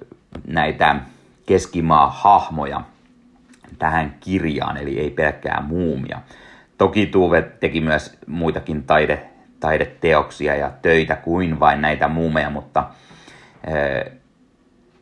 näitä 0.47 0.97
keskimaa-hahmoja 1.47 2.81
tähän 3.79 4.15
kirjaan, 4.21 4.77
eli 4.77 5.01
ei 5.01 5.11
pelkkää 5.11 5.65
muumia. 5.67 6.21
Toki 6.79 7.07
Tuve 7.07 7.43
teki 7.43 7.81
myös 7.81 8.19
muitakin 8.27 8.83
taide, 8.83 9.31
taideteoksia 9.61 10.57
ja 10.57 10.71
töitä 10.83 11.17
kuin 11.17 11.61
vain 11.61 11.81
näitä 11.81 12.09
muumeja, 12.09 12.51
mutta 12.51 12.85
ö, 13.69 14.11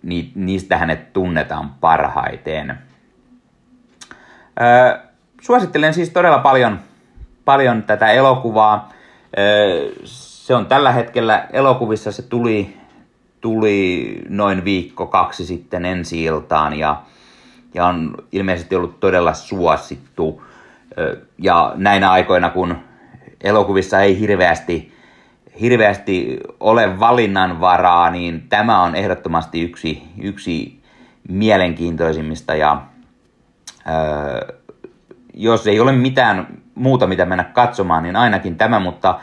ni, 0.03 0.33
niistä 0.35 0.77
hänet 0.77 1.13
tunnetaan 1.13 1.75
parhaiten. 1.81 2.79
Ö, 4.61 4.99
suosittelen 5.41 5.95
siis 5.95 6.11
todella 6.11 6.39
paljon, 6.39 6.81
paljon 7.45 7.83
tätä 7.83 8.11
elokuvaa. 8.11 8.93
Se 10.05 10.55
on 10.55 10.67
tällä 10.67 10.93
hetkellä 10.93 11.47
elokuvissa, 11.53 12.13
se 12.13 12.23
tuli, 12.23 12.77
tuli 13.41 14.19
noin 14.29 14.65
viikko 14.65 15.07
kaksi 15.07 15.47
sitten 15.47 15.85
ensi 15.85 16.25
iltaan 16.25 16.79
ja, 16.79 17.03
ja 17.75 17.87
on 17.87 18.15
ilmeisesti 18.33 18.77
ollut 18.77 19.01
todella 19.01 19.35
suosittu. 19.35 20.43
Ja 21.39 21.73
näinä 21.75 22.11
aikoina, 22.11 22.51
kun 22.51 22.77
elokuvissa 23.41 24.01
ei 24.01 24.21
hirveästi 24.21 24.93
hirveästi 25.61 26.41
ole 26.61 27.01
valinnanvaraa, 27.01 28.11
niin 28.11 28.49
tämä 28.49 28.83
on 28.83 28.95
ehdottomasti 28.95 29.63
yksi, 29.63 30.03
yksi 30.23 30.83
mielenkiintoisimmista 31.29 32.55
ja 32.55 32.83
ö, 33.87 34.62
jos 35.35 35.67
ei 35.67 35.81
ole 35.81 35.93
mitään 35.93 36.47
muuta, 36.75 37.07
mitä 37.07 37.25
mennä 37.25 37.45
katsomaan, 37.45 38.03
niin 38.03 38.17
ainakin 38.17 38.57
tämä, 38.57 38.81
mutta 38.81 39.21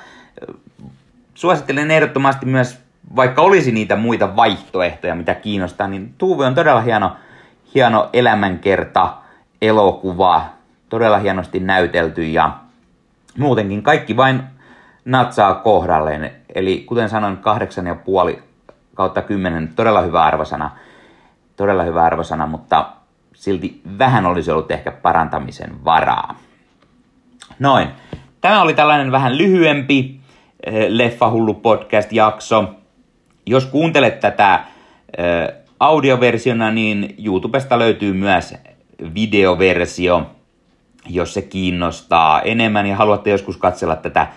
suosittelen 1.34 1.92
ehdottomasti 1.92 2.46
myös, 2.46 2.80
vaikka 3.16 3.42
olisi 3.42 3.72
niitä 3.72 3.96
muita 3.96 4.36
vaihtoehtoja, 4.36 5.16
mitä 5.16 5.36
kiinnostaa, 5.36 5.88
niin 5.88 6.14
Tuuve 6.18 6.46
on 6.46 6.56
todella 6.56 6.82
hieno, 6.82 7.16
hieno 7.76 8.10
elämänkerta, 8.14 9.14
elokuva, 9.62 10.46
todella 10.90 11.18
hienosti 11.18 11.60
näytelty 11.60 12.24
ja 12.24 12.58
muutenkin 13.38 13.84
kaikki 13.84 14.18
vain 14.18 14.44
natsaa 15.06 15.54
kohdalleen. 15.54 16.32
Eli 16.56 16.84
kuten 16.88 17.10
sanoin, 17.10 17.38
kahdeksan 17.38 17.88
ja 17.88 17.96
puoli 17.96 18.44
kautta 18.96 19.22
kymmenen, 19.22 19.68
todella 19.76 20.02
hyvä 20.02 20.24
arvosana. 20.24 20.72
Todella 21.58 21.84
hyvä 21.84 22.04
arvosana, 22.04 22.48
mutta 22.48 22.90
silti 23.40 23.82
vähän 23.98 24.26
olisi 24.26 24.52
ollut 24.52 24.72
ehkä 24.72 24.92
parantamisen 24.92 25.86
varaa. 25.86 26.40
Noin. 27.60 27.88
Tämä 28.42 28.62
oli 28.62 28.74
tällainen 28.74 29.12
vähän 29.12 29.38
lyhyempi 29.38 30.20
eh, 30.66 30.86
Leffahullu 30.90 31.54
podcast-jakso. 31.54 32.74
Jos 33.46 33.66
kuuntelet 33.66 34.20
tätä 34.20 34.64
eh, 35.18 35.56
audioversiona, 35.80 36.72
niin 36.72 37.16
YouTubesta 37.26 37.80
löytyy 37.80 38.14
myös 38.14 38.54
videoversio, 39.14 40.32
jos 41.10 41.34
se 41.34 41.42
kiinnostaa 41.42 42.42
enemmän 42.42 42.86
ja 42.86 42.96
haluatte 42.96 43.30
joskus 43.30 43.58
katsella 43.58 43.96
tätä 43.96 44.28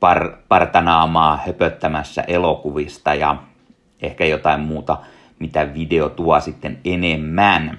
par, 0.00 0.32
partanaamaa 0.48 1.40
höpöttämässä 1.46 2.22
elokuvista 2.22 3.14
ja 3.14 3.36
ehkä 4.02 4.24
jotain 4.24 4.60
muuta, 4.60 4.98
mitä 5.42 5.74
video 5.74 6.08
tuo 6.08 6.40
sitten 6.40 6.78
enemmän. 6.84 7.78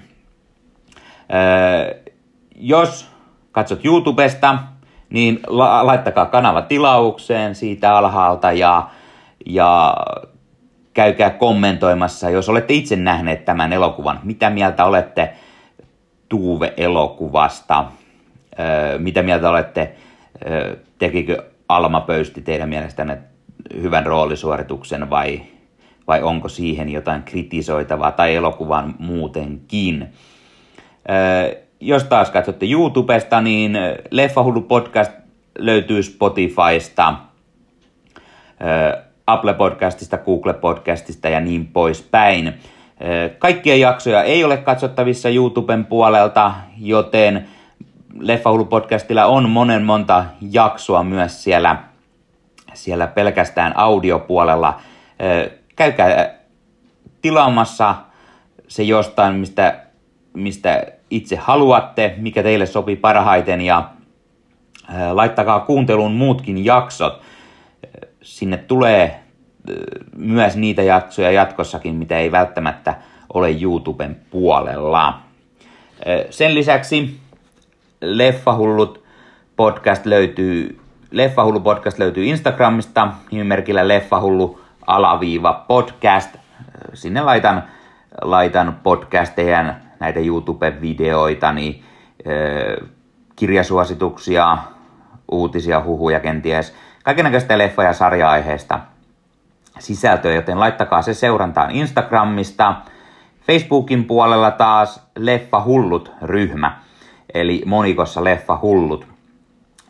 Öö, 1.34 1.94
jos 2.56 3.10
katsot 3.52 3.84
YouTubesta, 3.84 4.58
niin 5.10 5.40
la- 5.46 5.86
laittakaa 5.86 6.26
kanava 6.26 6.62
tilaukseen 6.62 7.54
siitä 7.54 7.96
alhaalta 7.96 8.52
ja, 8.52 8.88
ja 9.46 9.96
käykää 10.94 11.30
kommentoimassa, 11.30 12.30
jos 12.30 12.48
olette 12.48 12.74
itse 12.74 12.96
nähneet 12.96 13.44
tämän 13.44 13.72
elokuvan. 13.72 14.20
Mitä 14.22 14.50
mieltä 14.50 14.84
olette 14.84 15.32
Tuuve-elokuvasta? 16.28 17.84
Öö, 18.58 18.98
mitä 18.98 19.22
mieltä 19.22 19.50
olette 19.50 19.94
tekikö 20.98 21.44
Alma 21.68 22.00
Pöysti 22.00 22.40
teidän 22.40 22.68
mielestänne 22.68 23.18
hyvän 23.82 24.06
roolisuorituksen 24.06 25.10
vai, 25.10 25.42
vai 26.06 26.22
onko 26.22 26.48
siihen 26.48 26.88
jotain 26.88 27.22
kritisoitavaa 27.22 28.12
tai 28.12 28.34
elokuvan 28.34 28.94
muutenkin. 28.98 30.08
Jos 31.80 32.04
taas 32.04 32.30
katsotte 32.30 32.66
YouTubesta, 32.66 33.40
niin 33.40 33.78
Leffahullu 34.10 34.60
podcast 34.60 35.12
löytyy 35.58 36.02
Spotifysta, 36.02 37.14
Apple 39.26 39.54
Podcastista, 39.54 40.18
Google 40.18 40.54
Podcastista 40.54 41.28
ja 41.28 41.40
niin 41.40 41.66
poispäin. 41.66 42.54
Kaikkia 43.38 43.76
jaksoja 43.76 44.22
ei 44.22 44.44
ole 44.44 44.56
katsottavissa 44.56 45.28
YouTuben 45.28 45.84
puolelta, 45.84 46.52
joten 46.78 47.48
Leffahullu-podcastilla 48.18 49.24
on 49.24 49.50
monen 49.50 49.82
monta 49.82 50.24
jaksoa 50.50 51.02
myös 51.02 51.44
siellä, 51.44 51.76
siellä 52.74 53.06
pelkästään 53.06 53.76
audiopuolella. 53.76 54.80
Käykää 55.76 56.34
tilaamassa 57.22 57.94
se 58.68 58.82
jostain, 58.82 59.34
mistä, 59.34 59.80
mistä 60.32 60.82
itse 61.10 61.36
haluatte, 61.36 62.14
mikä 62.16 62.42
teille 62.42 62.66
sopii 62.66 62.96
parhaiten 62.96 63.60
ja 63.60 63.90
laittakaa 65.12 65.60
kuunteluun 65.60 66.12
muutkin 66.12 66.64
jaksot. 66.64 67.22
Sinne 68.22 68.56
tulee 68.56 69.20
myös 70.16 70.56
niitä 70.56 70.82
jaksoja 70.82 71.30
jatkossakin, 71.30 71.94
mitä 71.94 72.18
ei 72.18 72.32
välttämättä 72.32 72.94
ole 73.34 73.56
YouTuben 73.60 74.20
puolella. 74.30 75.20
Sen 76.30 76.54
lisäksi 76.54 77.20
Leffahullut 78.00 79.04
podcast 79.56 80.06
löytyy, 80.06 80.80
Leffahullu 81.10 81.60
podcast 81.60 81.98
löytyy 81.98 82.24
Instagramista 82.24 83.08
nimimerkillä 83.30 83.88
Leffahullu 83.88 84.60
alaviiva 84.86 85.64
podcast. 85.68 86.36
Sinne 86.94 87.22
laitan, 87.22 87.64
laitan 88.22 88.80
podcasteja, 88.82 89.74
näitä 90.00 90.20
YouTube-videoita, 90.20 91.52
niin, 91.52 91.84
kirjasuosituksia, 93.36 94.58
uutisia, 95.30 95.82
huhuja 95.84 96.20
kenties, 96.20 96.74
kaikenlaista 97.04 97.54
leffa- 97.58 97.84
ja 97.84 97.92
sarja-aiheesta 97.92 98.80
sisältöä, 99.78 100.34
joten 100.34 100.60
laittakaa 100.60 101.02
se 101.02 101.14
seurantaan 101.14 101.70
Instagramista. 101.70 102.74
Facebookin 103.46 104.04
puolella 104.04 104.50
taas 104.50 105.06
Leffa 105.18 105.64
Hullut-ryhmä 105.64 106.78
eli 107.34 107.62
monikossa 107.66 108.24
Leffa 108.24 108.58
Hullut. 108.62 109.06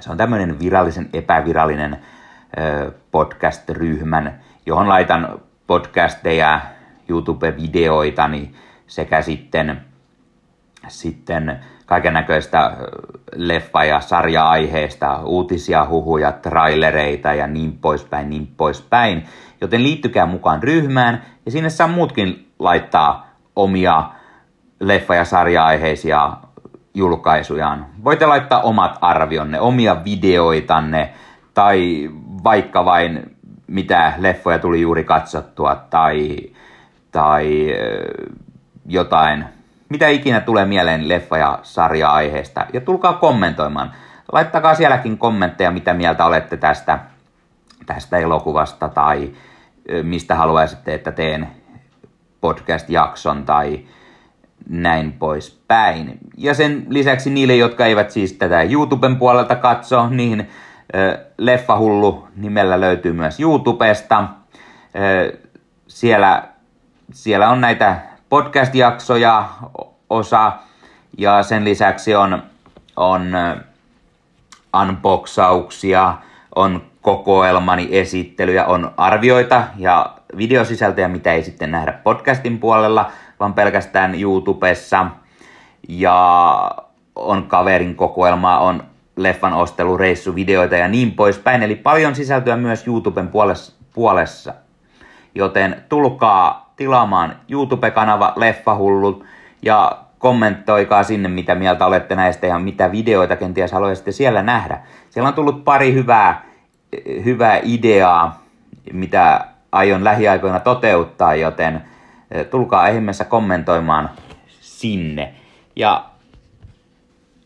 Se 0.01 0.11
on 0.11 0.17
tämmöinen 0.17 0.59
virallisen 0.59 1.09
epävirallinen 1.13 1.99
podcast-ryhmän, 3.11 4.41
johon 4.67 4.89
laitan 4.89 5.41
podcasteja, 5.67 6.61
YouTube-videoitani 7.09 8.51
sekä 8.87 9.23
sitten 9.23 9.81
sitten 10.89 11.61
kaiken 11.87 12.13
näköistä 12.13 12.77
leffa- 13.37 13.85
ja 13.85 14.01
sarja-aiheista, 14.01 15.21
uutisia, 15.23 15.87
huhuja, 15.89 16.33
trailereita 16.33 17.35
ja 17.35 17.47
niin 17.47 17.79
poispäin, 17.79 18.31
niin 18.31 18.47
poispäin. 18.57 19.25
Joten 19.61 19.83
liittykää 19.83 20.27
mukaan 20.27 20.63
ryhmään 20.63 21.23
ja 21.47 21.51
sinne 21.51 21.71
saa 21.71 21.89
muutkin 21.89 22.49
laittaa 22.59 23.27
omia 23.57 24.11
leffa- 24.81 25.15
ja 25.15 25.25
sarja-aiheisia 25.25 26.33
julkaisujaan. 26.95 27.87
Voitte 28.05 28.27
laittaa 28.27 28.61
omat 28.61 28.99
arvionne, 29.01 29.61
omia 29.61 30.05
videoitanne 30.05 31.15
tai 31.55 32.11
vaikka 32.45 32.85
vain 32.85 33.34
mitä 33.67 34.13
leffoja 34.19 34.59
tuli 34.59 34.81
juuri 34.81 35.05
katsottua 35.05 35.77
tai, 35.91 36.39
tai 37.13 37.75
jotain, 38.87 39.45
mitä 39.89 40.09
ikinä 40.09 40.41
tulee 40.41 40.65
mieleen 40.65 41.09
leffa- 41.09 41.39
ja 41.39 41.59
sarja-aiheesta. 41.63 42.67
Ja 42.73 42.81
tulkaa 42.81 43.13
kommentoimaan. 43.13 43.93
Laittakaa 44.33 44.75
sielläkin 44.75 45.19
kommentteja, 45.19 45.71
mitä 45.71 45.95
mieltä 45.95 46.27
olette 46.27 46.57
tästä, 46.57 46.99
tästä 47.87 48.19
elokuvasta 48.19 48.89
tai 48.89 49.33
mistä 50.03 50.35
haluaisitte, 50.35 50.95
että 50.95 51.13
teen 51.13 51.49
podcast-jakson 52.41 53.45
tai 53.45 53.81
näin 54.69 55.13
poispäin. 55.13 56.19
Ja 56.37 56.55
sen 56.55 56.87
lisäksi 56.89 57.31
niille, 57.31 57.57
jotka 57.57 57.87
eivät 57.87 58.11
siis 58.11 58.33
tätä 58.33 58.63
YouTuben 58.63 59.17
puolelta 59.17 59.57
katso, 59.57 60.09
niin 60.09 60.49
Leffahullu 61.39 62.29
nimellä 62.37 62.81
löytyy 62.81 63.13
myös 63.13 63.41
YouTubesta. 63.41 64.29
Siellä, 65.89 66.49
siellä 67.13 67.49
on 67.49 67.61
näitä 67.61 68.01
podcast-jaksoja 68.29 69.49
osa 70.11 70.53
ja 71.19 71.43
sen 71.43 71.65
lisäksi 71.65 72.15
on, 72.15 72.43
on 72.97 73.33
unboxauksia, 74.83 76.15
on 76.55 76.83
kokoelmani 77.03 77.89
esittelyjä, 77.91 78.65
on 78.65 78.95
arvioita 78.97 79.65
ja 79.77 80.17
videosisältöjä, 80.37 81.09
mitä 81.09 81.33
ei 81.33 81.43
sitten 81.43 81.71
nähdä 81.71 81.93
podcastin 81.93 82.59
puolella, 82.59 83.11
vaan 83.41 83.55
pelkästään 83.55 84.21
YouTubessa. 84.21 85.07
Ja 85.89 86.71
on 87.17 87.43
kaverin 87.43 87.97
kokoelma, 87.97 88.59
on 88.59 88.83
leffan 89.17 89.53
ostelureissuvideoita 89.53 90.77
ja 90.77 90.89
niin 90.89 91.13
poispäin. 91.13 91.63
Eli 91.63 91.75
paljon 91.77 92.15
sisältöä 92.15 92.57
myös 92.57 92.87
YouTuben 92.87 93.31
puolessa. 93.95 94.55
Joten 95.35 95.85
tulkaa 95.89 96.73
tilaamaan 96.77 97.37
YouTube-kanava 97.49 98.33
Leffahullut 98.37 99.25
ja 99.63 99.99
kommentoikaa 100.19 101.03
sinne, 101.03 101.29
mitä 101.29 101.55
mieltä 101.55 101.87
olette 101.87 102.15
näistä 102.15 102.47
ja 102.47 102.59
mitä 102.59 102.93
videoita 102.93 103.37
kenties 103.37 103.73
haluaisitte 103.73 104.13
siellä 104.13 104.43
nähdä. 104.43 104.81
Siellä 105.11 105.29
on 105.29 105.35
tullut 105.35 105.65
pari 105.65 105.93
hyvää, 105.93 106.45
hyvää 107.25 107.61
ideaa, 107.63 108.43
mitä 108.93 109.47
aion 109.73 110.05
lähiaikoina 110.05 110.61
toteuttaa, 110.61 111.35
joten 111.35 111.85
eh, 112.31 112.47
tulkaa 112.47 112.89
ihmeessä 112.89 113.25
kommentoimaan 113.25 114.11
sinne. 114.61 115.35
Ja 115.77 116.05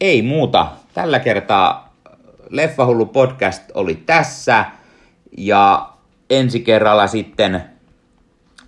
ei 0.00 0.22
muuta. 0.22 0.66
Tällä 0.98 1.18
kertaa 1.18 1.94
Leffahullu 2.50 3.06
podcast 3.06 3.70
oli 3.74 3.94
tässä 3.94 4.64
ja 5.36 5.88
ensi 6.30 6.60
kerralla 6.60 7.06
sitten 7.06 7.64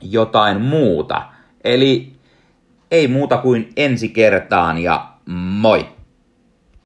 jotain 0.01 0.61
muuta. 0.61 1.23
Eli 1.65 2.13
ei 2.91 3.09
muuta 3.09 3.39
kuin 3.39 3.73
ensi 3.77 4.09
kertaan 4.09 4.79
ja 4.79 5.07
moi! 5.27 5.89